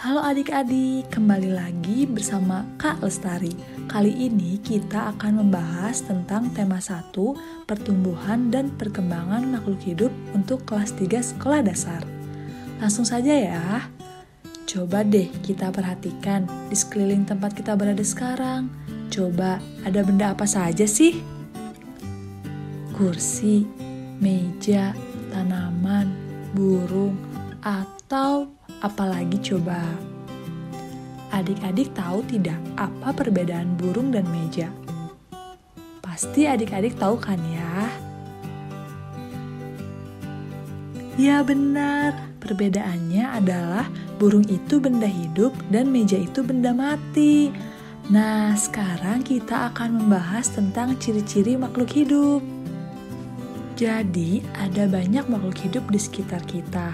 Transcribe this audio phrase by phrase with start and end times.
[0.00, 3.52] Halo adik-adik, kembali lagi bersama Kak Lestari.
[3.84, 7.12] Kali ini kita akan membahas tentang tema 1,
[7.68, 12.00] pertumbuhan dan perkembangan makhluk hidup untuk kelas 3 sekolah dasar.
[12.80, 13.92] Langsung saja ya.
[14.64, 18.72] Coba deh kita perhatikan di sekeliling tempat kita berada sekarang.
[19.12, 21.20] Coba ada benda apa saja sih?
[22.96, 23.68] Kursi,
[24.16, 24.96] meja,
[25.28, 26.08] tanaman,
[26.56, 27.20] burung,
[27.60, 29.80] atau apalagi coba?
[31.30, 34.68] Adik-adik tahu tidak apa perbedaan burung dan meja?
[36.02, 37.88] Pasti adik-adik tahu kan ya?
[41.20, 47.52] Ya benar, perbedaannya adalah burung itu benda hidup dan meja itu benda mati.
[48.10, 52.42] Nah, sekarang kita akan membahas tentang ciri-ciri makhluk hidup.
[53.78, 56.90] Jadi, ada banyak makhluk hidup di sekitar kita.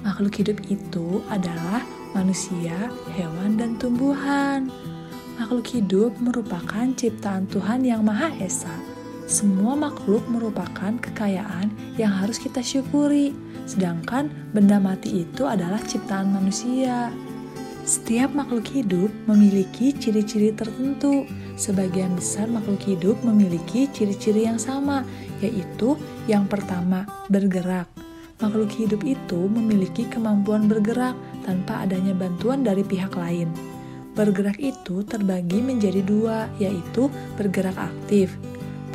[0.00, 1.84] Makhluk hidup itu adalah
[2.16, 4.72] manusia, hewan, dan tumbuhan.
[5.36, 8.72] Makhluk hidup merupakan ciptaan Tuhan yang Maha Esa.
[9.28, 13.36] Semua makhluk merupakan kekayaan yang harus kita syukuri,
[13.68, 17.12] sedangkan benda mati itu adalah ciptaan manusia.
[17.84, 21.28] Setiap makhluk hidup memiliki ciri-ciri tertentu.
[21.60, 25.04] Sebagian besar makhluk hidup memiliki ciri-ciri yang sama,
[25.44, 27.99] yaitu yang pertama, bergerak
[28.40, 33.52] makhluk hidup itu memiliki kemampuan bergerak tanpa adanya bantuan dari pihak lain.
[34.16, 37.06] Bergerak itu terbagi menjadi dua, yaitu
[37.38, 38.34] bergerak aktif.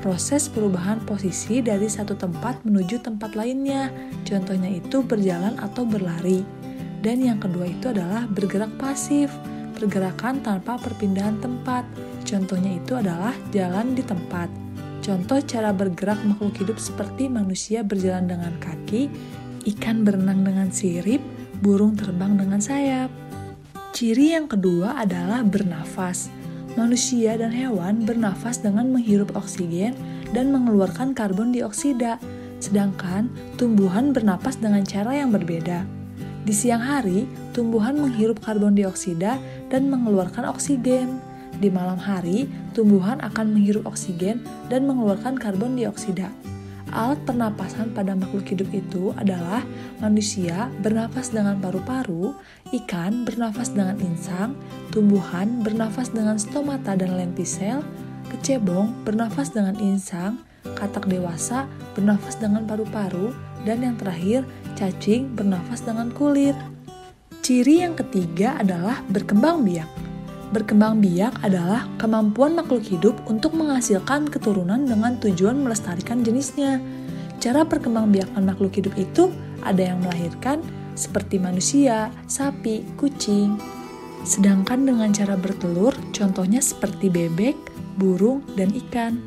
[0.03, 3.89] Proses perubahan posisi dari satu tempat menuju tempat lainnya,
[4.21, 6.45] contohnya itu berjalan atau berlari.
[7.01, 9.33] Dan yang kedua itu adalah bergerak pasif,
[9.77, 11.85] pergerakan tanpa perpindahan tempat,
[12.21, 14.49] contohnya itu adalah jalan di tempat.
[15.05, 19.05] Contoh cara bergerak makhluk hidup seperti manusia berjalan dengan kaki,
[19.65, 21.21] ikan berenang dengan sirip,
[21.59, 23.09] burung terbang dengan sayap.
[23.95, 26.29] Ciri yang kedua adalah bernafas.
[26.75, 29.95] Manusia dan hewan bernafas dengan menghirup oksigen
[30.35, 32.19] dan mengeluarkan karbon dioksida,
[32.59, 35.87] sedangkan tumbuhan bernapas dengan cara yang berbeda.
[36.45, 37.25] Di siang hari,
[37.55, 39.39] tumbuhan menghirup karbon dioksida
[39.71, 41.17] dan mengeluarkan oksigen.
[41.57, 46.29] Di malam hari, tumbuhan akan menghirup oksigen dan mengeluarkan karbon dioksida.
[46.93, 49.65] Alat pernapasan pada makhluk hidup itu adalah
[49.97, 52.37] manusia bernafas dengan paru-paru,
[52.83, 54.53] ikan bernafas dengan insang,
[54.93, 57.81] tumbuhan bernafas dengan stomata dan lentisel,
[58.29, 60.45] kecebong bernafas dengan insang,
[60.77, 61.65] katak dewasa
[61.97, 63.33] bernafas dengan paru-paru,
[63.65, 64.45] dan yang terakhir,
[64.77, 66.53] cacing bernafas dengan kulit.
[67.41, 70.04] Ciri yang ketiga adalah berkembang biak.
[70.55, 76.79] Berkembang biak adalah kemampuan makhluk hidup untuk menghasilkan keturunan dengan tujuan melestarikan jenisnya.
[77.43, 79.35] Cara perkembangbiakan makhluk hidup itu
[79.67, 80.63] ada yang melahirkan
[80.95, 83.59] seperti manusia, sapi, kucing.
[84.23, 87.59] Sedangkan dengan cara bertelur, contohnya seperti bebek,
[87.99, 89.19] burung, dan ikan.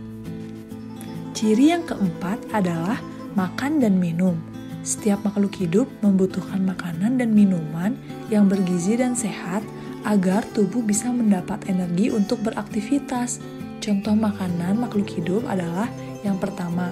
[1.36, 3.04] Ciri yang keempat adalah
[3.36, 4.40] makan dan minum.
[4.80, 8.00] Setiap makhluk hidup membutuhkan makanan dan minuman
[8.32, 9.60] yang bergizi dan sehat
[10.06, 13.42] agar tubuh bisa mendapat energi untuk beraktivitas.
[13.78, 15.86] Contoh makanan makhluk hidup adalah
[16.26, 16.90] yang pertama,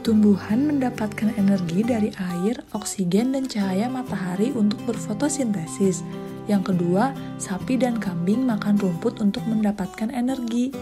[0.00, 6.04] tumbuhan mendapatkan energi dari air, oksigen, dan cahaya matahari untuk berfotosintesis.
[6.44, 10.72] Yang kedua, sapi dan kambing makan rumput untuk mendapatkan energi.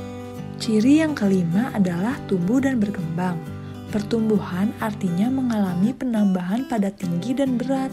[0.59, 3.39] Ciri yang kelima adalah tumbuh dan berkembang.
[3.91, 7.91] Pertumbuhan artinya mengalami penambahan pada tinggi dan berat.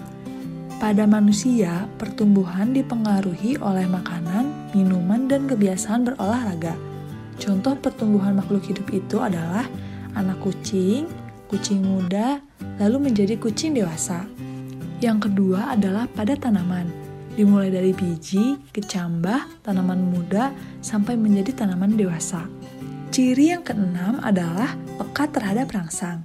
[0.79, 6.71] Pada manusia, pertumbuhan dipengaruhi oleh makanan, minuman, dan kebiasaan berolahraga.
[7.35, 9.67] Contoh pertumbuhan makhluk hidup itu adalah
[10.15, 11.03] anak kucing,
[11.51, 12.39] kucing muda,
[12.79, 14.23] lalu menjadi kucing dewasa.
[15.03, 16.87] Yang kedua adalah pada tanaman,
[17.35, 22.47] dimulai dari biji, kecambah, tanaman muda, sampai menjadi tanaman dewasa.
[23.11, 26.23] Ciri yang keenam adalah peka terhadap rangsang.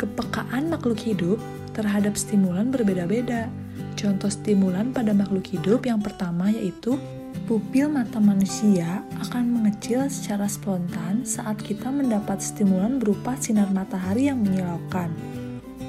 [0.00, 1.36] Kepekaan makhluk hidup
[1.76, 3.52] terhadap stimulan berbeda-beda.
[3.96, 7.00] Contoh stimulan pada makhluk hidup yang pertama yaitu
[7.48, 14.44] pupil mata manusia akan mengecil secara spontan saat kita mendapat stimulan berupa sinar matahari yang
[14.44, 15.08] menyilaukan.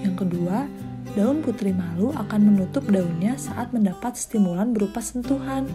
[0.08, 0.72] Yang kedua,
[1.20, 5.68] daun putri malu akan menutup daunnya saat mendapat stimulan berupa sentuhan.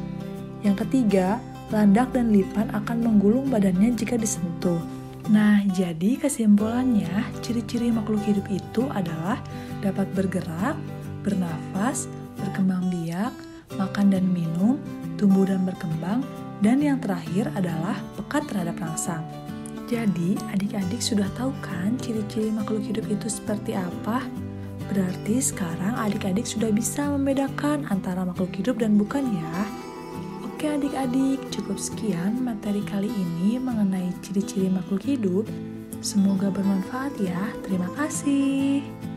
[0.64, 1.37] Yang ketiga,
[1.69, 4.81] landak dan lipan akan menggulung badannya jika disentuh.
[5.29, 7.11] Nah, jadi kesimpulannya,
[7.44, 9.38] ciri-ciri makhluk hidup itu adalah
[9.82, 10.75] dapat bergerak,
[11.23, 12.11] bernafas,
[12.42, 13.32] berkembang biak,
[13.78, 14.76] makan dan minum,
[15.16, 16.20] tumbuh dan berkembang,
[16.62, 19.24] dan yang terakhir adalah pekat terhadap rangsang.
[19.90, 24.24] Jadi, adik-adik sudah tahu kan ciri-ciri makhluk hidup itu seperti apa?
[24.88, 29.58] Berarti sekarang adik-adik sudah bisa membedakan antara makhluk hidup dan bukan ya.
[30.48, 35.44] Oke adik-adik, cukup sekian materi kali ini mengenai ciri-ciri makhluk hidup.
[36.00, 37.52] Semoga bermanfaat ya.
[37.62, 39.11] Terima kasih.